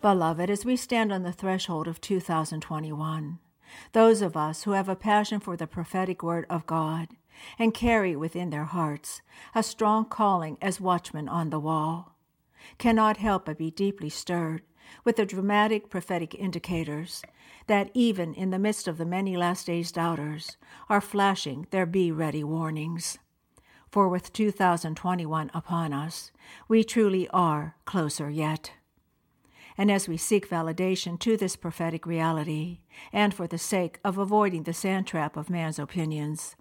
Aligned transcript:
Beloved, 0.00 0.48
as 0.48 0.64
we 0.64 0.76
stand 0.76 1.12
on 1.12 1.24
the 1.24 1.32
threshold 1.32 1.88
of 1.88 2.00
2021, 2.00 3.40
those 3.92 4.22
of 4.22 4.36
us 4.36 4.62
who 4.62 4.70
have 4.70 4.88
a 4.88 4.94
passion 4.94 5.40
for 5.40 5.56
the 5.56 5.66
prophetic 5.66 6.22
word 6.22 6.46
of 6.48 6.66
God 6.66 7.08
and 7.58 7.74
carry 7.74 8.14
within 8.14 8.50
their 8.50 8.64
hearts 8.64 9.22
a 9.56 9.62
strong 9.62 10.04
calling 10.04 10.56
as 10.62 10.80
watchmen 10.80 11.28
on 11.28 11.50
the 11.50 11.58
wall, 11.58 12.16
cannot 12.78 13.16
help 13.16 13.46
but 13.46 13.58
be 13.58 13.72
deeply 13.72 14.08
stirred 14.08 14.62
with 15.02 15.16
the 15.16 15.26
dramatic 15.26 15.90
prophetic 15.90 16.32
indicators 16.32 17.22
that 17.66 17.90
even 17.92 18.34
in 18.34 18.50
the 18.50 18.58
midst 18.58 18.86
of 18.86 18.98
the 18.98 19.04
many 19.04 19.36
last 19.36 19.66
days 19.66 19.90
doubters 19.90 20.56
are 20.88 21.00
flashing 21.00 21.66
their 21.70 21.86
be 21.86 22.12
ready 22.12 22.44
warnings. 22.44 23.18
For 23.90 24.08
with 24.08 24.32
2021 24.32 25.50
upon 25.52 25.92
us, 25.92 26.30
we 26.68 26.84
truly 26.84 27.28
are 27.30 27.74
closer 27.84 28.30
yet. 28.30 28.72
And 29.78 29.92
as 29.92 30.08
we 30.08 30.16
seek 30.16 30.50
validation 30.50 31.18
to 31.20 31.36
this 31.36 31.54
prophetic 31.54 32.04
reality, 32.04 32.80
and 33.12 33.32
for 33.32 33.46
the 33.46 33.58
sake 33.58 34.00
of 34.04 34.18
avoiding 34.18 34.64
the 34.64 34.74
sand 34.74 35.06
trap 35.06 35.36
of 35.36 35.48
man's 35.48 35.78
opinions, 35.78 36.56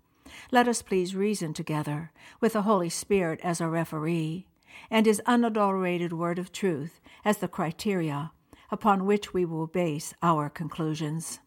let 0.51 0.67
us 0.67 0.83
please 0.83 1.15
reason 1.15 1.53
together 1.53 2.11
with 2.39 2.53
the 2.53 2.61
Holy 2.61 2.89
Spirit 2.89 3.39
as 3.43 3.59
a 3.59 3.67
referee, 3.67 4.45
and 4.91 5.07
His 5.07 5.21
unadulterated 5.25 6.13
word 6.13 6.37
of 6.37 6.51
truth 6.51 6.99
as 7.25 7.37
the 7.37 7.47
criteria 7.47 8.31
upon 8.69 9.05
which 9.05 9.33
we 9.33 9.45
will 9.45 9.65
base 9.65 10.13
our 10.21 10.49
conclusions. 10.49 11.39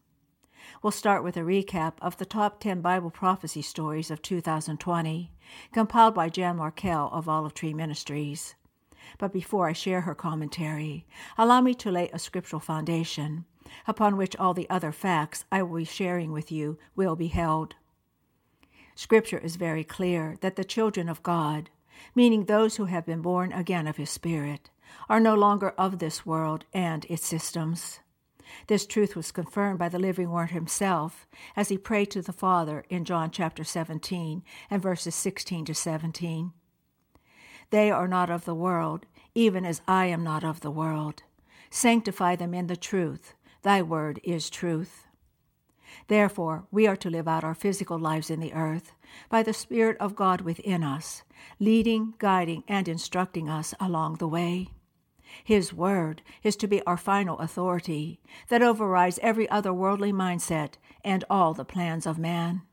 We'll 0.83 0.91
start 0.91 1.23
with 1.23 1.37
a 1.37 1.41
recap 1.41 1.93
of 2.01 2.17
the 2.17 2.25
top 2.25 2.59
10 2.59 2.81
Bible 2.81 3.11
prophecy 3.11 3.61
stories 3.61 4.11
of 4.11 4.21
2020, 4.21 5.31
compiled 5.71 6.15
by 6.15 6.29
Jan 6.29 6.57
Markell 6.57 7.11
of 7.13 7.29
Olive 7.29 7.53
Tree 7.53 7.73
Ministries. 7.73 8.55
But 9.17 9.33
before 9.33 9.67
I 9.67 9.73
share 9.73 10.01
her 10.01 10.15
commentary, 10.15 11.05
allow 11.37 11.61
me 11.61 11.73
to 11.75 11.91
lay 11.91 12.09
a 12.09 12.19
scriptural 12.19 12.59
foundation 12.59 13.45
upon 13.87 14.17
which 14.17 14.35
all 14.35 14.53
the 14.53 14.69
other 14.69 14.91
facts 14.91 15.45
I 15.51 15.63
will 15.63 15.77
be 15.77 15.85
sharing 15.85 16.31
with 16.31 16.51
you 16.51 16.77
will 16.95 17.15
be 17.15 17.27
held. 17.27 17.75
Scripture 18.95 19.37
is 19.37 19.55
very 19.55 19.83
clear 19.83 20.37
that 20.41 20.55
the 20.55 20.63
children 20.63 21.09
of 21.09 21.23
God, 21.23 21.69
meaning 22.13 22.45
those 22.45 22.75
who 22.75 22.85
have 22.85 23.05
been 23.05 23.21
born 23.21 23.51
again 23.51 23.87
of 23.87 23.97
His 23.97 24.09
Spirit, 24.09 24.69
are 25.09 25.19
no 25.19 25.35
longer 25.35 25.69
of 25.77 25.99
this 25.99 26.25
world 26.25 26.65
and 26.73 27.05
its 27.05 27.25
systems. 27.25 27.99
This 28.67 28.85
truth 28.85 29.15
was 29.15 29.31
confirmed 29.31 29.79
by 29.79 29.87
the 29.87 29.99
living 29.99 30.29
Word 30.29 30.51
Himself 30.51 31.25
as 31.55 31.69
He 31.69 31.77
prayed 31.77 32.11
to 32.11 32.21
the 32.21 32.33
Father 32.33 32.83
in 32.89 33.05
John 33.05 33.31
chapter 33.31 33.63
17 33.63 34.43
and 34.69 34.81
verses 34.81 35.15
16 35.15 35.65
to 35.65 35.73
17. 35.73 36.51
They 37.71 37.89
are 37.89 38.07
not 38.07 38.29
of 38.29 38.45
the 38.45 38.55
world, 38.55 39.05
even 39.33 39.65
as 39.65 39.81
I 39.87 40.05
am 40.05 40.23
not 40.23 40.43
of 40.43 40.59
the 40.59 40.71
world. 40.71 41.23
Sanctify 41.69 42.35
them 42.35 42.53
in 42.53 42.67
the 42.67 42.75
truth. 42.75 43.33
Thy 43.63 43.81
word 43.81 44.19
is 44.23 44.49
truth. 44.49 45.07
Therefore, 46.07 46.65
we 46.71 46.85
are 46.87 46.95
to 46.97 47.09
live 47.09 47.27
out 47.27 47.43
our 47.43 47.53
physical 47.53 47.97
lives 47.97 48.29
in 48.29 48.39
the 48.39 48.53
earth 48.53 48.91
by 49.29 49.43
the 49.43 49.53
Spirit 49.53 49.97
of 49.99 50.15
God 50.15 50.41
within 50.41 50.83
us, 50.83 51.23
leading, 51.59 52.13
guiding, 52.17 52.63
and 52.67 52.87
instructing 52.87 53.49
us 53.49 53.73
along 53.79 54.15
the 54.15 54.27
way. 54.27 54.69
His 55.43 55.73
word 55.73 56.21
is 56.43 56.57
to 56.57 56.67
be 56.67 56.81
our 56.83 56.97
final 56.97 57.39
authority 57.39 58.19
that 58.49 58.61
overrides 58.61 59.19
every 59.21 59.49
other 59.49 59.73
worldly 59.73 60.11
mindset 60.11 60.73
and 61.03 61.23
all 61.29 61.53
the 61.53 61.65
plans 61.65 62.05
of 62.05 62.17
man. 62.17 62.63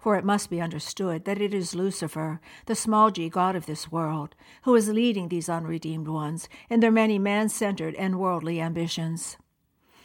For 0.00 0.16
it 0.16 0.24
must 0.24 0.48
be 0.48 0.62
understood 0.62 1.26
that 1.26 1.40
it 1.40 1.52
is 1.52 1.74
Lucifer, 1.74 2.40
the 2.64 2.74
small 2.74 3.10
g 3.10 3.28
god 3.28 3.54
of 3.54 3.66
this 3.66 3.92
world, 3.92 4.34
who 4.62 4.74
is 4.74 4.88
leading 4.88 5.28
these 5.28 5.50
unredeemed 5.50 6.08
ones 6.08 6.48
in 6.70 6.80
their 6.80 6.90
many 6.90 7.18
man 7.18 7.50
centered 7.50 7.94
and 7.96 8.18
worldly 8.18 8.62
ambitions. 8.62 9.36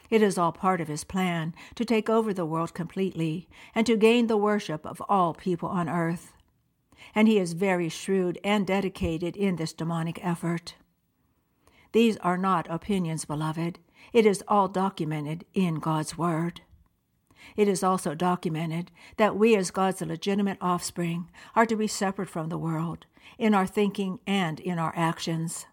It 0.10 0.22
is 0.22 0.38
all 0.38 0.52
part 0.52 0.82
of 0.82 0.90
his 0.90 1.06
plan 1.06 1.56
to 1.76 1.86
take 1.86 2.10
over 2.10 2.34
the 2.34 2.46
world 2.46 2.74
completely 2.74 3.48
and 3.74 3.88
to 3.88 3.96
gain 3.96 4.28
the 4.28 4.38
worship 4.38 4.86
of 4.86 5.02
all 5.08 5.34
people 5.34 5.70
on 5.70 5.88
earth. 5.88 6.34
And 7.16 7.30
he 7.30 7.40
is 7.40 7.54
very 7.54 7.88
shrewd 7.88 8.38
and 8.44 8.68
dedicated 8.68 9.38
in 9.38 9.56
this 9.56 9.72
demonic 9.72 10.24
effort. 10.24 10.76
These 11.94 12.18
are 12.18 12.38
not 12.38 12.68
opinions, 12.70 13.24
beloved. 13.24 13.80
It 14.12 14.26
is 14.26 14.44
all 14.50 14.68
documented 14.68 15.46
in 15.54 15.76
God's 15.76 16.18
Word. 16.18 16.62
It 17.56 17.68
is 17.68 17.84
also 17.84 18.16
documented 18.16 18.92
that 19.18 19.36
we, 19.36 19.56
as 19.56 19.72
God's 19.72 20.02
legitimate 20.02 20.58
offspring, 20.62 21.30
are 21.56 21.66
to 21.66 21.76
be 21.76 21.88
separate 21.88 22.30
from 22.30 22.50
the 22.50 22.58
world 22.58 23.06
in 23.38 23.54
our 23.54 23.68
thinking 23.68 24.20
and 24.28 24.60
in 24.60 24.80
our 24.80 24.94
actions. 24.96 25.66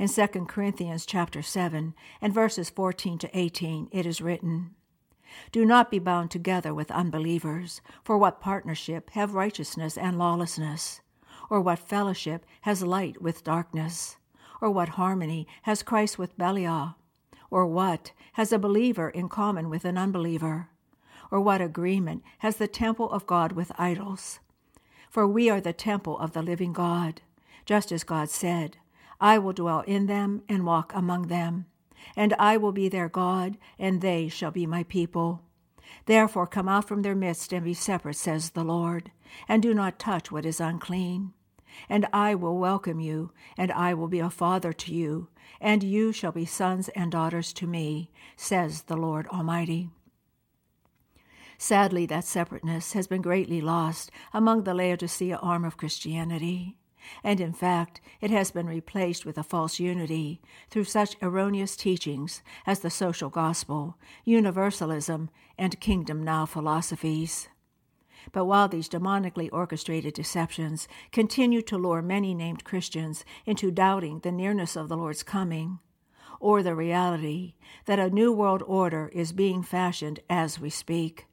In 0.00 0.08
2 0.08 0.46
Corinthians 0.46 1.04
chapter 1.04 1.42
7 1.42 1.94
and 2.22 2.32
verses 2.32 2.70
14 2.70 3.18
to 3.18 3.38
18, 3.38 3.90
it 3.92 4.06
is 4.06 4.22
written, 4.22 4.70
Do 5.52 5.62
not 5.66 5.90
be 5.90 5.98
bound 5.98 6.30
together 6.30 6.72
with 6.72 6.90
unbelievers, 6.90 7.82
for 8.02 8.16
what 8.16 8.40
partnership 8.40 9.10
have 9.10 9.34
righteousness 9.34 9.98
and 9.98 10.18
lawlessness? 10.18 11.02
Or 11.50 11.60
what 11.60 11.80
fellowship 11.80 12.46
has 12.62 12.82
light 12.82 13.20
with 13.20 13.44
darkness? 13.44 14.16
Or 14.62 14.70
what 14.70 14.90
harmony 14.90 15.46
has 15.64 15.82
Christ 15.82 16.18
with 16.18 16.38
Belial? 16.38 16.94
Or 17.50 17.66
what 17.66 18.12
has 18.34 18.54
a 18.54 18.58
believer 18.58 19.10
in 19.10 19.28
common 19.28 19.68
with 19.68 19.84
an 19.84 19.98
unbeliever? 19.98 20.69
Or 21.30 21.40
what 21.40 21.60
agreement 21.60 22.22
has 22.38 22.56
the 22.56 22.68
temple 22.68 23.10
of 23.10 23.26
God 23.26 23.52
with 23.52 23.72
idols? 23.78 24.40
For 25.08 25.26
we 25.26 25.50
are 25.50 25.60
the 25.60 25.72
temple 25.72 26.18
of 26.18 26.32
the 26.32 26.42
living 26.42 26.72
God, 26.72 27.20
just 27.64 27.92
as 27.92 28.04
God 28.04 28.30
said, 28.30 28.76
I 29.20 29.38
will 29.38 29.52
dwell 29.52 29.80
in 29.80 30.06
them 30.06 30.42
and 30.48 30.64
walk 30.64 30.92
among 30.94 31.28
them, 31.28 31.66
and 32.16 32.32
I 32.38 32.56
will 32.56 32.72
be 32.72 32.88
their 32.88 33.08
God, 33.08 33.58
and 33.78 34.00
they 34.00 34.28
shall 34.28 34.50
be 34.50 34.66
my 34.66 34.84
people. 34.84 35.42
Therefore 36.06 36.46
come 36.46 36.68
out 36.68 36.88
from 36.88 37.02
their 37.02 37.14
midst 37.14 37.52
and 37.52 37.64
be 37.64 37.74
separate, 37.74 38.16
says 38.16 38.50
the 38.50 38.64
Lord, 38.64 39.10
and 39.46 39.62
do 39.62 39.74
not 39.74 39.98
touch 39.98 40.32
what 40.32 40.46
is 40.46 40.60
unclean. 40.60 41.32
And 41.88 42.06
I 42.12 42.34
will 42.34 42.58
welcome 42.58 43.00
you, 43.00 43.32
and 43.56 43.70
I 43.72 43.94
will 43.94 44.08
be 44.08 44.20
a 44.20 44.30
father 44.30 44.72
to 44.72 44.94
you, 44.94 45.28
and 45.60 45.82
you 45.82 46.12
shall 46.12 46.32
be 46.32 46.46
sons 46.46 46.88
and 46.90 47.12
daughters 47.12 47.52
to 47.54 47.66
me, 47.66 48.10
says 48.36 48.82
the 48.82 48.96
Lord 48.96 49.26
Almighty. 49.28 49.90
Sadly, 51.62 52.06
that 52.06 52.24
separateness 52.24 52.94
has 52.94 53.06
been 53.06 53.20
greatly 53.20 53.60
lost 53.60 54.10
among 54.32 54.62
the 54.62 54.72
Laodicean 54.72 55.34
arm 55.34 55.66
of 55.66 55.76
Christianity, 55.76 56.78
and 57.22 57.38
in 57.38 57.52
fact, 57.52 58.00
it 58.22 58.30
has 58.30 58.50
been 58.50 58.66
replaced 58.66 59.26
with 59.26 59.36
a 59.36 59.42
false 59.42 59.78
unity 59.78 60.40
through 60.70 60.84
such 60.84 61.18
erroneous 61.20 61.76
teachings 61.76 62.42
as 62.66 62.80
the 62.80 62.88
social 62.88 63.28
gospel, 63.28 63.98
universalism, 64.24 65.28
and 65.58 65.78
kingdom 65.80 66.24
now 66.24 66.46
philosophies. 66.46 67.50
But 68.32 68.46
while 68.46 68.66
these 68.66 68.88
demonically 68.88 69.50
orchestrated 69.52 70.14
deceptions 70.14 70.88
continue 71.12 71.60
to 71.60 71.76
lure 71.76 72.00
many 72.00 72.32
named 72.32 72.64
Christians 72.64 73.22
into 73.44 73.70
doubting 73.70 74.20
the 74.20 74.32
nearness 74.32 74.76
of 74.76 74.88
the 74.88 74.96
Lord's 74.96 75.22
coming, 75.22 75.78
or 76.40 76.62
the 76.62 76.74
reality 76.74 77.52
that 77.84 77.98
a 77.98 78.08
new 78.08 78.32
world 78.32 78.62
order 78.66 79.10
is 79.12 79.32
being 79.32 79.62
fashioned 79.62 80.20
as 80.30 80.58
we 80.58 80.70
speak, 80.70 81.26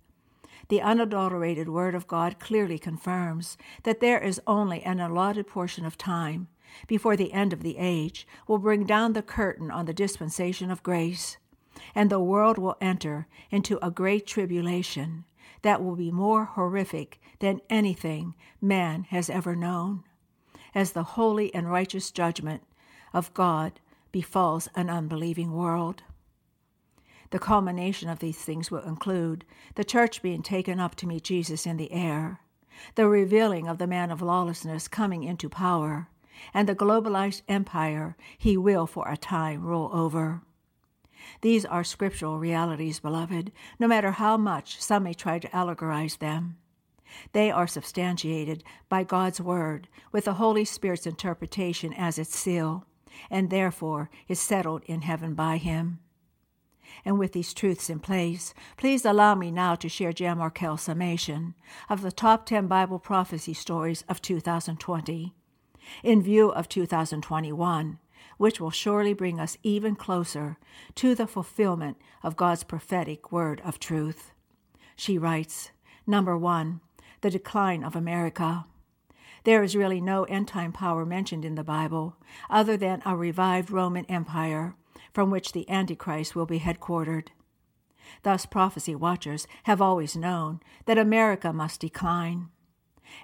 the 0.70 0.82
unadulterated 0.82 1.70
Word 1.70 1.96
of 1.96 2.08
God 2.08 2.40
clearly 2.40 2.78
confirms 2.78 3.58
that 3.84 4.00
there 4.00 4.20
is 4.20 4.42
only 4.46 4.82
an 4.84 5.00
allotted 5.00 5.48
portion 5.48 5.86
of 5.86 5.98
time 5.98 6.48
before 6.88 7.16
the 7.16 7.32
end 7.32 7.54
of 7.54 7.64
the 7.64 7.78
age 7.78 8.28
will 8.48 8.58
bring 8.58 8.86
down 8.86 9.14
the 9.14 9.22
curtain 9.22 9.72
on 9.72 9.86
the 9.86 9.94
dispensation 9.94 10.70
of 10.70 10.84
grace, 10.84 11.38
and 11.96 12.10
the 12.10 12.20
world 12.20 12.58
will 12.58 12.78
enter 12.82 13.28
into 13.50 13.84
a 13.86 13.92
great 13.92 14.28
tribulation 14.28 15.24
that 15.62 15.84
will 15.84 15.96
be 15.96 16.12
more 16.12 16.46
horrific 16.46 17.20
than 17.40 17.62
anything 17.70 18.36
man 18.62 19.04
has 19.10 19.30
ever 19.30 19.56
known, 19.56 20.04
as 20.76 20.92
the 20.92 21.04
holy 21.04 21.54
and 21.56 21.72
righteous 21.72 22.12
judgment 22.12 22.64
of 23.14 23.34
God 23.34 23.80
befalls 24.12 24.68
an 24.76 24.90
unbelieving 24.90 25.52
world. 25.54 26.04
The 27.30 27.40
culmination 27.40 28.10
of 28.10 28.20
these 28.20 28.38
things 28.38 28.72
will 28.72 28.84
include 28.84 29.46
the 29.76 29.84
church 29.84 30.22
being 30.22 30.42
taken 30.42 30.80
up 30.80 30.96
to 30.96 31.08
meet 31.08 31.24
Jesus 31.24 31.66
in 31.66 31.78
the 31.78 31.92
air, 31.92 32.40
the 32.96 33.08
revealing 33.08 33.68
of 33.68 33.78
the 33.78 33.88
man 33.88 34.12
of 34.12 34.22
lawlessness 34.22 34.88
coming 34.88 35.24
into 35.24 35.50
power, 35.50 36.10
and 36.54 36.70
the 36.70 36.76
globalized 36.76 37.42
empire 37.48 38.16
he 38.38 38.56
will 38.56 38.88
for 38.88 39.08
a 39.10 39.18
time 39.18 39.64
rule 39.64 39.90
over. 39.92 40.42
These 41.42 41.66
are 41.66 41.84
scriptural 41.84 42.40
realities, 42.40 43.00
beloved, 43.00 43.52
no 43.80 43.88
matter 43.88 44.12
how 44.12 44.38
much 44.38 44.82
some 44.82 45.04
may 45.04 45.14
try 45.14 45.40
to 45.40 45.50
allegorize 45.50 46.20
them. 46.20 46.58
They 47.34 47.52
are 47.52 47.68
substantiated 47.68 48.64
by 48.88 49.04
God's 49.04 49.42
Word 49.42 49.88
with 50.12 50.26
the 50.26 50.36
Holy 50.36 50.66
Spirit's 50.66 51.08
interpretation 51.08 51.94
as 51.94 52.18
its 52.18 52.38
seal, 52.38 52.86
and 53.30 53.50
therefore 53.50 54.10
is 54.28 54.40
settled 54.40 54.84
in 54.86 55.02
heaven 55.02 55.34
by 55.34 55.58
Him. 55.58 56.00
And 57.06 57.20
with 57.20 57.34
these 57.34 57.54
truths 57.54 57.90
in 57.90 58.00
place, 58.00 58.54
please 58.76 59.06
allow 59.06 59.36
me 59.36 59.52
now 59.52 59.76
to 59.76 59.90
share 59.90 60.14
Jan 60.14 60.38
Markell's 60.38 60.82
summation 60.82 61.56
of 61.90 62.02
the 62.02 62.12
top 62.12 62.46
10 62.46 62.68
Bible 62.68 63.00
prophecy 63.00 63.54
stories 63.54 64.04
of 64.10 64.22
2020 64.22 65.34
in 66.04 66.22
view 66.22 66.50
of 66.50 66.68
2021, 66.68 68.00
which 68.38 68.60
will 68.60 68.72
surely 68.72 69.14
bring 69.14 69.40
us 69.40 69.58
even 69.64 69.96
closer 69.96 70.58
to 70.96 71.16
the 71.16 71.28
fulfillment 71.28 71.98
of 72.24 72.36
God's 72.36 72.64
prophetic 72.64 73.32
word 73.32 73.62
of 73.64 73.80
truth. 73.80 74.34
She 74.96 75.18
writes, 75.18 75.72
Number 76.06 76.38
one, 76.38 76.82
the 77.22 77.30
decline 77.30 77.84
of 77.84 77.96
America. 77.96 78.66
There 79.44 79.64
is 79.64 79.76
really 79.76 80.02
no 80.02 80.24
end 80.26 80.48
time 80.48 80.72
power 80.72 81.06
mentioned 81.06 81.46
in 81.46 81.56
the 81.56 81.64
Bible 81.64 82.18
other 82.50 82.76
than 82.76 83.02
a 83.06 83.16
revived 83.16 83.72
Roman 83.72 84.06
Empire 84.06 84.76
from 85.14 85.30
which 85.30 85.52
the 85.52 85.70
Antichrist 85.70 86.36
will 86.36 86.46
be 86.46 86.60
headquartered. 86.60 87.30
Thus, 88.24 88.46
prophecy 88.46 88.96
watchers 88.96 89.48
have 89.64 89.82
always 89.82 90.16
known 90.16 90.62
that 90.86 90.98
America 90.98 91.52
must 91.52 91.82
decline. 91.82 92.50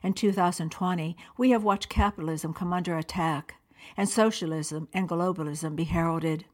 In 0.02 0.14
2020, 0.14 1.18
we 1.38 1.52
have 1.52 1.64
watched 1.64 1.90
capitalism 1.90 2.54
come 2.54 2.74
under 2.74 2.98
attack 2.98 3.56
and 3.98 4.08
socialism 4.08 4.88
and 4.94 5.10
globalism 5.10 5.76
be 5.76 5.84
heralded. 5.84 6.46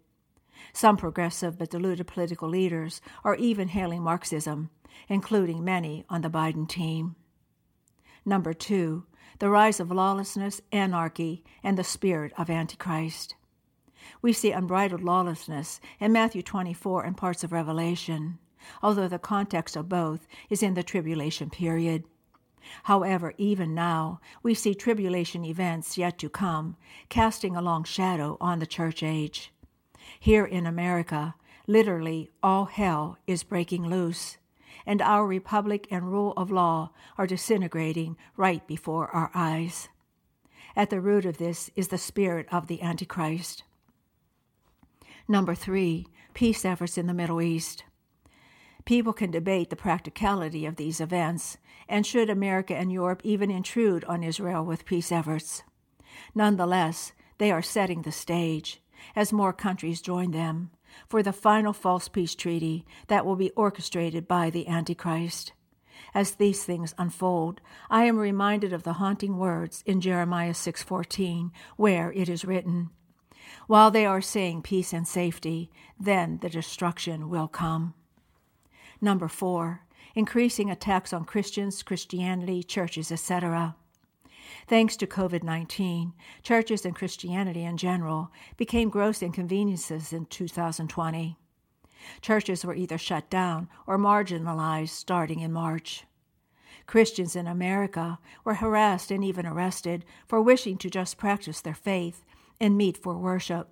Some 0.74 0.98
progressive 0.98 1.58
but 1.58 1.70
deluded 1.70 2.08
political 2.08 2.50
leaders 2.50 3.02
are 3.24 3.36
even 3.36 3.70
hailing 3.70 4.02
Marxism, 4.04 4.70
including 5.08 5.64
many 5.64 6.06
on 6.10 6.22
the 6.22 6.30
Biden 6.30 6.68
team. 6.68 7.16
Number 8.26 8.54
two, 8.54 9.06
the 9.40 9.50
rise 9.50 9.80
of 9.80 9.92
lawlessness, 9.92 10.62
anarchy, 10.72 11.44
and 11.64 11.78
the 11.78 11.84
spirit 11.84 12.34
of 12.38 12.50
Antichrist. 12.50 13.36
We 14.22 14.34
see 14.34 14.52
unbridled 14.52 15.02
lawlessness 15.02 15.80
in 16.00 16.12
Matthew 16.12 16.42
24 16.42 17.04
and 17.04 17.18
parts 17.18 17.44
of 17.44 17.52
Revelation, 17.52 18.40
although 18.82 19.08
the 19.08 19.20
context 19.20 19.76
of 19.76 19.90
both 19.90 20.28
is 20.50 20.62
in 20.64 20.74
the 20.74 20.84
tribulation 20.84 21.50
period. 21.50 22.04
However, 22.84 23.34
even 23.38 23.74
now, 23.74 24.20
we 24.44 24.54
see 24.54 24.76
tribulation 24.76 25.46
events 25.46 25.98
yet 25.98 26.18
to 26.20 26.30
come, 26.30 26.76
casting 27.08 27.56
a 27.56 27.62
long 27.62 27.84
shadow 27.84 28.38
on 28.40 28.60
the 28.60 28.68
church 28.68 29.02
age. 29.02 29.52
Here 30.20 30.46
in 30.46 30.66
America, 30.66 31.36
literally 31.68 32.30
all 32.44 32.66
hell 32.66 33.18
is 33.28 33.44
breaking 33.44 33.88
loose, 33.88 34.38
and 34.86 35.02
our 35.02 35.26
republic 35.26 35.88
and 35.90 36.12
rule 36.12 36.34
of 36.36 36.52
law 36.52 36.92
are 37.18 37.28
disintegrating 37.28 38.18
right 38.36 38.66
before 38.68 39.08
our 39.10 39.32
eyes. 39.34 39.88
At 40.76 40.90
the 40.90 41.02
root 41.02 41.26
of 41.26 41.38
this 41.38 41.70
is 41.76 41.90
the 41.90 41.98
spirit 41.98 42.48
of 42.52 42.68
the 42.68 42.82
Antichrist. 42.82 43.64
Number 45.32 45.54
three, 45.54 46.08
peace 46.34 46.66
efforts 46.66 46.98
in 46.98 47.06
the 47.06 47.14
Middle 47.14 47.40
East. 47.40 47.84
People 48.84 49.14
can 49.14 49.30
debate 49.30 49.70
the 49.70 49.76
practicality 49.76 50.66
of 50.66 50.76
these 50.76 51.00
events, 51.00 51.60
and 51.88 52.04
should 52.04 52.32
America 52.32 52.76
and 52.76 52.92
Europe 52.92 53.22
even 53.24 53.52
intrude 53.52 54.04
on 54.06 54.24
Israel 54.24 54.66
with 54.66 54.86
peace 54.86 55.12
efforts. 55.12 55.62
Nonetheless, 56.34 57.14
they 57.38 57.52
are 57.52 57.62
setting 57.62 58.02
the 58.02 58.12
stage, 58.12 58.82
as 59.16 59.32
more 59.32 59.54
countries 59.54 60.02
join 60.02 60.32
them, 60.32 60.72
for 61.08 61.22
the 61.22 61.32
final 61.32 61.74
false 61.74 62.08
peace 62.08 62.34
treaty 62.34 62.84
that 63.06 63.24
will 63.24 63.36
be 63.36 63.52
orchestrated 63.52 64.28
by 64.28 64.50
the 64.50 64.68
Antichrist. 64.68 65.54
As 66.16 66.32
these 66.32 66.64
things 66.64 66.96
unfold, 66.98 67.62
I 67.92 68.06
am 68.06 68.18
reminded 68.18 68.74
of 68.74 68.82
the 68.82 68.94
haunting 68.94 69.38
words 69.38 69.84
in 69.86 70.02
Jeremiah 70.02 70.56
6:14, 70.56 71.52
where 71.76 72.12
it 72.14 72.28
is 72.30 72.46
written, 72.46 72.90
"While 73.70 73.92
they 73.92 74.04
are 74.04 74.20
saying 74.20 74.64
peace 74.64 74.94
and 74.94 75.08
safety, 75.08 75.70
then 76.00 76.40
the 76.40 76.50
destruction 76.50 77.30
will 77.30 77.48
come." 77.48 77.94
Number 79.00 79.28
4, 79.28 79.86
increasing 80.16 80.72
attacks 80.72 81.14
on 81.14 81.24
Christians, 81.24 81.84
Christianity, 81.84 82.64
churches, 82.64 83.12
etc. 83.12 83.76
Thanks 84.66 84.98
to 84.98 85.06
COVID 85.06 85.44
19, 85.44 86.14
churches 86.42 86.84
and 86.84 86.96
Christianity 86.96 87.64
in 87.64 87.78
general 87.78 88.32
became 88.58 88.90
gross 88.90 89.22
inconveniences 89.22 90.12
in 90.12 90.26
2020. 90.26 91.38
Churches 92.22 92.66
were 92.66 92.74
either 92.74 92.98
shut 92.98 93.30
down 93.30 93.70
or 93.86 94.00
marginalized 94.00 94.90
starting 94.90 95.42
in 95.42 95.54
March. 95.54 96.08
Christians 96.88 97.36
in 97.36 97.46
America 97.46 98.18
were 98.44 98.56
harassed 98.56 99.12
and 99.12 99.24
even 99.24 99.46
arrested 99.46 100.06
for 100.28 100.42
wishing 100.42 100.76
to 100.80 100.90
just 100.90 101.20
practice 101.20 101.62
their 101.62 101.76
faith 101.76 102.26
and 102.60 102.78
meet 102.78 102.98
for 102.98 103.18
worship. 103.18 103.70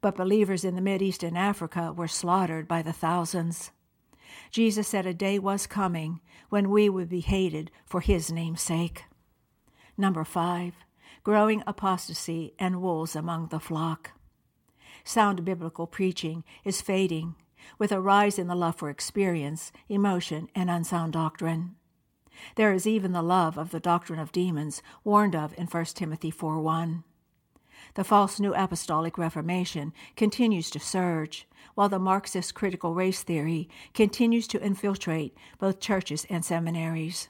But 0.00 0.16
believers 0.16 0.64
in 0.64 0.74
the 0.74 0.82
Mideast 0.82 1.22
and 1.22 1.38
Africa 1.38 1.92
were 1.92 2.08
slaughtered 2.08 2.66
by 2.66 2.82
the 2.82 2.92
thousands. 2.92 3.70
Jesus 4.50 4.88
said 4.88 5.06
a 5.06 5.14
day 5.14 5.38
was 5.38 5.66
coming 5.66 6.20
when 6.48 6.70
we 6.70 6.88
would 6.88 7.08
be 7.08 7.20
hated 7.20 7.70
for 7.86 8.00
his 8.00 8.32
name's 8.32 8.62
sake. 8.62 9.04
Number 9.96 10.24
five, 10.24 10.74
growing 11.22 11.62
apostasy 11.66 12.54
and 12.58 12.82
wolves 12.82 13.14
among 13.14 13.48
the 13.48 13.60
flock. 13.60 14.12
Sound 15.04 15.44
biblical 15.44 15.86
preaching 15.86 16.44
is 16.64 16.80
fading, 16.80 17.34
with 17.78 17.92
a 17.92 18.00
rise 18.00 18.38
in 18.38 18.48
the 18.48 18.54
love 18.54 18.76
for 18.76 18.90
experience, 18.90 19.72
emotion, 19.88 20.48
and 20.54 20.70
unsound 20.70 21.12
doctrine. 21.12 21.76
There 22.56 22.72
is 22.72 22.86
even 22.86 23.12
the 23.12 23.22
love 23.22 23.56
of 23.56 23.70
the 23.70 23.80
doctrine 23.80 24.18
of 24.18 24.32
demons 24.32 24.82
warned 25.04 25.36
of 25.36 25.54
in 25.58 25.66
1 25.66 25.84
Timothy 25.86 26.30
4 26.30 26.60
1. 26.60 27.04
The 27.94 28.04
false 28.04 28.40
New 28.40 28.54
Apostolic 28.54 29.18
Reformation 29.18 29.92
continues 30.16 30.70
to 30.70 30.80
surge, 30.80 31.46
while 31.74 31.88
the 31.88 31.98
Marxist 31.98 32.54
critical 32.54 32.94
race 32.94 33.22
theory 33.22 33.68
continues 33.94 34.46
to 34.48 34.62
infiltrate 34.62 35.36
both 35.58 35.80
churches 35.80 36.26
and 36.30 36.44
seminaries. 36.44 37.28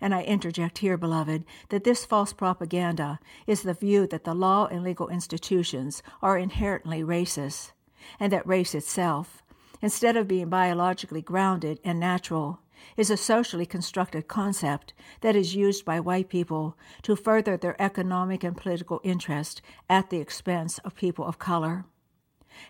And 0.00 0.14
I 0.14 0.22
interject 0.22 0.78
here, 0.78 0.96
beloved, 0.96 1.44
that 1.68 1.84
this 1.84 2.04
false 2.04 2.32
propaganda 2.32 3.20
is 3.46 3.62
the 3.62 3.74
view 3.74 4.06
that 4.08 4.24
the 4.24 4.34
law 4.34 4.66
and 4.66 4.82
legal 4.82 5.08
institutions 5.08 6.02
are 6.22 6.38
inherently 6.38 7.02
racist, 7.02 7.72
and 8.18 8.32
that 8.32 8.46
race 8.46 8.74
itself, 8.74 9.42
instead 9.80 10.16
of 10.16 10.26
being 10.26 10.48
biologically 10.48 11.22
grounded 11.22 11.78
and 11.84 12.00
natural, 12.00 12.61
is 12.96 13.10
a 13.10 13.16
socially 13.16 13.66
constructed 13.66 14.28
concept 14.28 14.92
that 15.20 15.36
is 15.36 15.54
used 15.54 15.84
by 15.84 16.00
white 16.00 16.28
people 16.28 16.76
to 17.02 17.16
further 17.16 17.56
their 17.56 17.80
economic 17.80 18.44
and 18.44 18.56
political 18.56 19.00
interest 19.02 19.62
at 19.88 20.10
the 20.10 20.18
expense 20.18 20.78
of 20.78 20.94
people 20.94 21.24
of 21.24 21.38
color. 21.38 21.84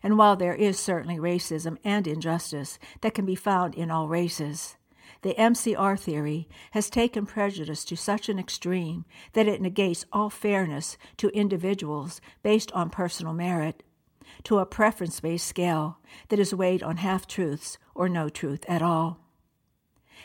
And 0.02 0.16
while 0.16 0.36
there 0.36 0.54
is 0.54 0.78
certainly 0.78 1.18
racism 1.18 1.76
and 1.84 2.06
injustice 2.06 2.78
that 3.00 3.14
can 3.14 3.26
be 3.26 3.34
found 3.34 3.74
in 3.74 3.90
all 3.90 4.08
races, 4.08 4.76
the 5.22 5.34
MCR 5.34 5.98
theory 5.98 6.48
has 6.72 6.90
taken 6.90 7.26
prejudice 7.26 7.84
to 7.84 7.96
such 7.96 8.28
an 8.28 8.38
extreme 8.38 9.04
that 9.34 9.46
it 9.46 9.60
negates 9.60 10.04
all 10.12 10.30
fairness 10.30 10.96
to 11.18 11.28
individuals 11.28 12.20
based 12.42 12.72
on 12.72 12.90
personal 12.90 13.32
merit, 13.32 13.82
to 14.44 14.58
a 14.58 14.66
preference 14.66 15.20
based 15.20 15.46
scale 15.46 15.98
that 16.28 16.38
is 16.38 16.54
weighed 16.54 16.82
on 16.82 16.96
half 16.98 17.26
truths 17.26 17.78
or 17.94 18.08
no 18.08 18.28
truth 18.28 18.64
at 18.68 18.82
all. 18.82 19.21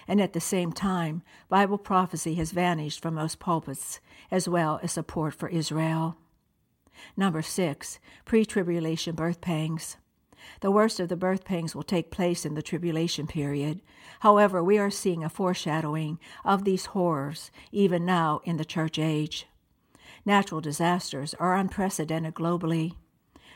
And 0.07 0.21
at 0.21 0.33
the 0.33 0.39
same 0.39 0.71
time, 0.71 1.21
Bible 1.49 1.77
prophecy 1.77 2.35
has 2.35 2.51
vanished 2.51 3.01
from 3.01 3.15
most 3.15 3.39
pulpits, 3.39 3.99
as 4.31 4.47
well 4.47 4.79
as 4.81 4.93
support 4.93 5.33
for 5.33 5.49
Israel. 5.49 6.17
Number 7.15 7.41
six, 7.41 7.99
pre 8.25 8.45
tribulation 8.45 9.15
birth 9.15 9.41
pangs. 9.41 9.97
The 10.61 10.71
worst 10.71 10.99
of 10.99 11.09
the 11.09 11.17
birth 11.17 11.43
pangs 11.43 11.75
will 11.75 11.83
take 11.83 12.09
place 12.11 12.45
in 12.45 12.53
the 12.53 12.61
tribulation 12.61 13.27
period. 13.27 13.81
However, 14.21 14.63
we 14.63 14.77
are 14.77 14.89
seeing 14.89 15.23
a 15.23 15.29
foreshadowing 15.29 16.19
of 16.45 16.63
these 16.63 16.87
horrors 16.87 17.51
even 17.71 18.05
now 18.05 18.41
in 18.43 18.57
the 18.57 18.65
church 18.65 18.97
age. 18.97 19.47
Natural 20.25 20.61
disasters 20.61 21.33
are 21.35 21.55
unprecedented 21.55 22.33
globally. 22.33 22.95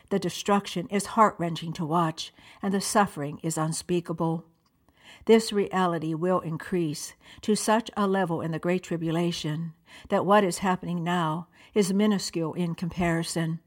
The 0.09 0.19
destruction 0.19 0.87
is 0.87 1.17
heart 1.17 1.35
wrenching 1.37 1.73
to 1.73 1.85
watch, 1.85 2.33
and 2.61 2.73
the 2.73 2.81
suffering 2.81 3.39
is 3.41 3.57
unspeakable. 3.57 4.45
This 5.25 5.53
reality 5.53 6.13
will 6.13 6.39
increase 6.39 7.13
to 7.41 7.55
such 7.55 7.91
a 7.95 8.07
level 8.07 8.41
in 8.41 8.51
the 8.51 8.59
Great 8.59 8.83
Tribulation 8.83 9.73
that 10.09 10.25
what 10.25 10.43
is 10.43 10.59
happening 10.59 11.03
now 11.03 11.47
is 11.73 11.93
minuscule 11.93 12.53
in 12.53 12.75
comparison. 12.75 13.59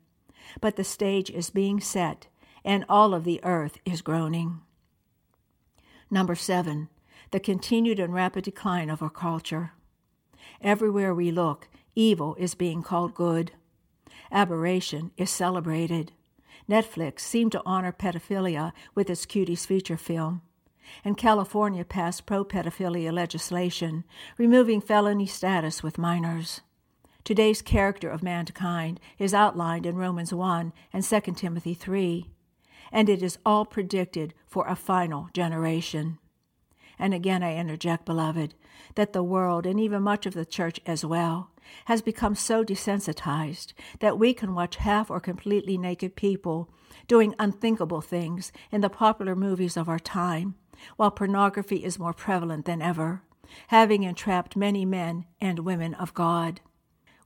But 0.60 0.76
the 0.76 0.84
stage 0.84 1.30
is 1.30 1.50
being 1.50 1.80
set, 1.80 2.26
and 2.64 2.84
all 2.88 3.14
of 3.14 3.24
the 3.24 3.40
earth 3.44 3.78
is 3.84 4.02
groaning. 4.02 4.60
Number 6.10 6.34
seven, 6.34 6.88
the 7.30 7.40
continued 7.40 7.98
and 7.98 8.12
rapid 8.12 8.44
decline 8.44 8.90
of 8.90 9.02
our 9.02 9.10
culture. 9.10 9.72
Everywhere 10.60 11.14
we 11.14 11.30
look, 11.30 11.68
evil 11.94 12.34
is 12.36 12.54
being 12.54 12.82
called 12.82 13.14
good. 13.14 13.52
Aberration 14.30 15.10
is 15.16 15.30
celebrated. 15.30 16.12
Netflix 16.68 17.20
seemed 17.20 17.52
to 17.52 17.62
honor 17.66 17.92
pedophilia 17.92 18.72
with 18.94 19.10
its 19.10 19.26
Cuties 19.26 19.66
feature 19.66 19.96
film. 19.96 20.42
And 21.04 21.16
California 21.16 21.84
passed 21.84 22.26
pro 22.26 22.44
pedophilia 22.44 23.12
legislation, 23.12 24.04
removing 24.38 24.80
felony 24.80 25.26
status 25.26 25.82
with 25.82 25.98
minors. 25.98 26.60
Today's 27.24 27.62
character 27.62 28.10
of 28.10 28.22
mankind 28.22 29.00
is 29.18 29.32
outlined 29.32 29.86
in 29.86 29.96
Romans 29.96 30.32
1 30.32 30.72
and 30.92 31.02
2 31.02 31.20
Timothy 31.34 31.72
3, 31.72 32.30
and 32.92 33.08
it 33.08 33.22
is 33.22 33.38
all 33.46 33.64
predicted 33.64 34.34
for 34.46 34.66
a 34.66 34.76
final 34.76 35.28
generation. 35.32 36.18
And 36.98 37.14
again, 37.14 37.42
I 37.42 37.56
interject, 37.56 38.04
beloved, 38.04 38.54
that 38.94 39.12
the 39.12 39.22
world, 39.22 39.66
and 39.66 39.80
even 39.80 40.02
much 40.02 40.26
of 40.26 40.34
the 40.34 40.44
church 40.44 40.80
as 40.86 41.04
well, 41.04 41.50
has 41.86 42.02
become 42.02 42.34
so 42.34 42.64
desensitized 42.64 43.72
that 44.00 44.18
we 44.18 44.34
can 44.34 44.54
watch 44.54 44.76
half 44.76 45.10
or 45.10 45.18
completely 45.18 45.78
naked 45.78 46.16
people 46.16 46.70
doing 47.06 47.34
unthinkable 47.38 48.00
things 48.00 48.52
in 48.70 48.80
the 48.80 48.90
popular 48.90 49.34
movies 49.34 49.76
of 49.76 49.88
our 49.88 49.98
time, 49.98 50.54
while 50.96 51.10
pornography 51.10 51.84
is 51.84 51.98
more 51.98 52.12
prevalent 52.12 52.64
than 52.64 52.82
ever, 52.82 53.22
having 53.68 54.02
entrapped 54.02 54.56
many 54.56 54.84
men 54.84 55.26
and 55.40 55.60
women 55.60 55.94
of 55.94 56.14
God. 56.14 56.60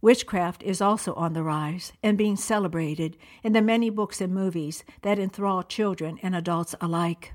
Witchcraft 0.00 0.62
is 0.62 0.80
also 0.80 1.12
on 1.14 1.32
the 1.32 1.42
rise 1.42 1.92
and 2.02 2.16
being 2.16 2.36
celebrated 2.36 3.16
in 3.42 3.52
the 3.52 3.62
many 3.62 3.90
books 3.90 4.20
and 4.20 4.32
movies 4.32 4.84
that 5.02 5.18
enthrall 5.18 5.62
children 5.64 6.18
and 6.22 6.36
adults 6.36 6.74
alike. 6.80 7.34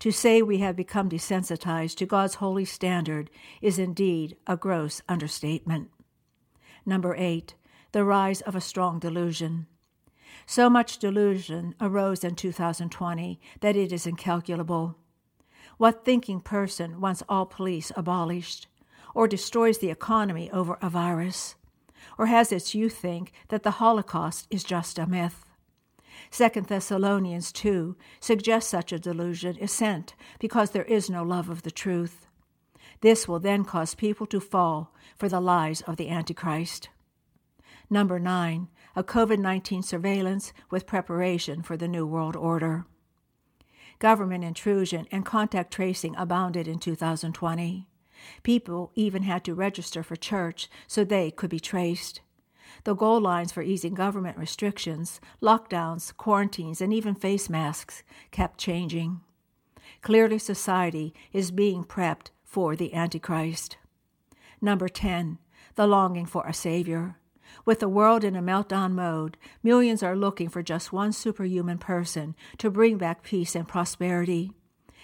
To 0.00 0.10
say 0.10 0.42
we 0.42 0.58
have 0.58 0.74
become 0.74 1.08
desensitized 1.08 1.96
to 1.96 2.06
God's 2.06 2.36
holy 2.36 2.64
standard 2.64 3.30
is 3.60 3.78
indeed 3.78 4.36
a 4.46 4.56
gross 4.56 5.02
understatement. 5.08 5.90
Number 6.84 7.14
eight, 7.16 7.54
the 7.92 8.04
rise 8.04 8.40
of 8.42 8.54
a 8.54 8.60
strong 8.60 8.98
delusion. 8.98 9.66
So 10.46 10.70
much 10.70 10.98
delusion 10.98 11.74
arose 11.80 12.24
in 12.24 12.36
2020 12.36 13.40
that 13.60 13.76
it 13.76 13.92
is 13.92 14.06
incalculable. 14.06 14.96
What 15.78 16.04
thinking 16.04 16.40
person 16.40 17.00
wants 17.00 17.22
all 17.28 17.46
police 17.46 17.92
abolished, 17.96 18.66
or 19.14 19.28
destroys 19.28 19.78
the 19.78 19.90
economy 19.90 20.50
over 20.50 20.78
a 20.80 20.88
virus? 20.88 21.56
or 22.18 22.26
has 22.26 22.52
its 22.52 22.74
youth 22.74 22.96
think 22.96 23.32
that 23.48 23.62
the 23.62 23.72
Holocaust 23.72 24.46
is 24.50 24.64
just 24.64 24.98
a 24.98 25.06
myth. 25.06 25.44
2 26.30 26.48
Thessalonians 26.62 27.52
2 27.52 27.96
suggests 28.20 28.70
such 28.70 28.92
a 28.92 28.98
delusion 28.98 29.56
is 29.56 29.70
sent 29.70 30.14
because 30.38 30.70
there 30.70 30.84
is 30.84 31.10
no 31.10 31.22
love 31.22 31.48
of 31.48 31.62
the 31.62 31.70
truth. 31.70 32.26
This 33.00 33.28
will 33.28 33.38
then 33.38 33.64
cause 33.64 33.94
people 33.94 34.26
to 34.26 34.40
fall 34.40 34.94
for 35.16 35.28
the 35.28 35.40
lies 35.40 35.82
of 35.82 35.96
the 35.96 36.08
Antichrist. 36.08 36.88
Number 37.90 38.18
9. 38.18 38.68
A 38.96 39.04
COVID 39.04 39.38
19 39.38 39.82
surveillance 39.82 40.52
with 40.70 40.86
preparation 40.86 41.62
for 41.62 41.76
the 41.76 41.86
New 41.86 42.06
World 42.06 42.34
Order. 42.34 42.86
Government 43.98 44.44
intrusion 44.44 45.06
and 45.10 45.24
contact 45.24 45.72
tracing 45.72 46.14
abounded 46.16 46.68
in 46.68 46.78
2020. 46.78 47.88
People 48.42 48.90
even 48.94 49.22
had 49.22 49.44
to 49.44 49.54
register 49.54 50.02
for 50.02 50.16
church 50.16 50.68
so 50.86 51.04
they 51.04 51.30
could 51.30 51.50
be 51.50 51.60
traced. 51.60 52.20
The 52.84 52.94
goal 52.94 53.20
lines 53.20 53.52
for 53.52 53.62
easing 53.62 53.94
government 53.94 54.36
restrictions, 54.36 55.20
lockdowns, 55.42 56.16
quarantines, 56.16 56.80
and 56.80 56.92
even 56.92 57.14
face 57.14 57.48
masks 57.48 58.02
kept 58.30 58.58
changing. 58.58 59.20
Clearly, 60.02 60.38
society 60.38 61.14
is 61.32 61.50
being 61.50 61.84
prepped 61.84 62.28
for 62.44 62.76
the 62.76 62.94
Antichrist. 62.94 63.76
Number 64.60 64.88
10, 64.88 65.38
the 65.74 65.86
longing 65.86 66.26
for 66.26 66.46
a 66.46 66.54
Savior. 66.54 67.16
With 67.64 67.80
the 67.80 67.88
world 67.88 68.24
in 68.24 68.36
a 68.36 68.42
meltdown 68.42 68.92
mode, 68.92 69.36
millions 69.62 70.02
are 70.02 70.16
looking 70.16 70.48
for 70.48 70.62
just 70.62 70.92
one 70.92 71.12
superhuman 71.12 71.78
person 71.78 72.34
to 72.58 72.70
bring 72.70 72.98
back 72.98 73.22
peace 73.22 73.54
and 73.54 73.66
prosperity. 73.66 74.52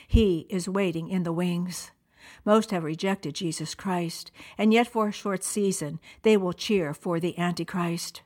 He 0.06 0.46
is 0.50 0.68
waiting 0.68 1.08
in 1.08 1.22
the 1.22 1.32
wings. 1.32 1.90
Most 2.44 2.70
have 2.70 2.84
rejected 2.84 3.34
Jesus 3.34 3.75
Christ, 3.75 4.30
and 4.56 4.72
yet 4.72 4.87
for 4.87 5.08
a 5.08 5.12
short 5.12 5.42
season 5.44 6.00
they 6.22 6.37
will 6.37 6.52
cheer 6.52 6.94
for 6.94 7.18
the 7.18 7.38
Antichrist. 7.38 8.22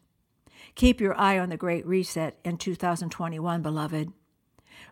Keep 0.75 1.01
your 1.01 1.19
eye 1.19 1.39
on 1.39 1.49
the 1.49 1.57
Great 1.57 1.87
Reset 1.87 2.39
in 2.45 2.59
2021, 2.59 3.63
beloved. 3.63 4.13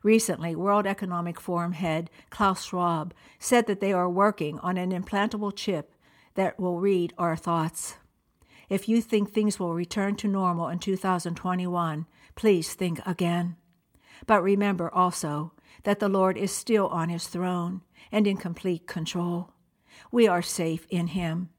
Recently, 0.02 0.54
World 0.54 0.86
Economic 0.86 1.40
Forum 1.40 1.72
head 1.72 2.10
Klaus 2.30 2.64
Schwab 2.64 3.12
said 3.38 3.66
that 3.66 3.80
they 3.80 3.92
are 3.92 4.08
working 4.08 4.58
on 4.60 4.76
an 4.76 4.92
implantable 4.92 5.54
chip 5.54 5.94
that 6.34 6.58
will 6.58 6.80
read 6.80 7.12
our 7.18 7.36
thoughts. 7.36 7.96
If 8.68 8.88
you 8.88 9.00
think 9.00 9.30
things 9.30 9.58
will 9.58 9.74
return 9.74 10.16
to 10.16 10.28
normal 10.28 10.68
in 10.68 10.78
2021, 10.78 12.06
please 12.34 12.74
think 12.74 13.00
again. 13.06 13.56
But 14.26 14.42
remember 14.42 14.92
also 14.92 15.52
that 15.82 16.00
the 16.00 16.08
Lord 16.08 16.36
is 16.36 16.52
still 16.52 16.88
on 16.88 17.08
his 17.08 17.26
throne 17.26 17.82
and 18.10 18.26
in 18.26 18.36
complete 18.36 18.86
control. 18.86 19.52
We 20.10 20.26
are 20.28 20.42
safe 20.42 20.86
in 20.90 21.08
him. 21.08 21.50